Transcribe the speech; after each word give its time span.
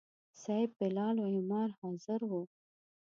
صیب، 0.41 0.69
بلال 0.79 1.15
او 1.21 1.27
عمار 1.37 1.69
حاضر 1.79 2.19
وو. 2.29 2.41